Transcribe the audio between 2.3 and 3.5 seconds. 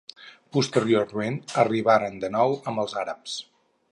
nou amb els àrabs.